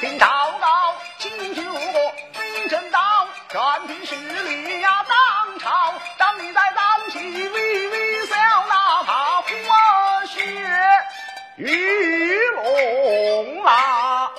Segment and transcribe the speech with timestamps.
[0.00, 0.26] 听朝
[0.60, 3.00] 早清军就过兵正道
[3.48, 7.18] 全凭势力压当朝当你在当极
[7.48, 10.26] 微微笑呐喊呼儿
[12.54, 14.30] 龙浪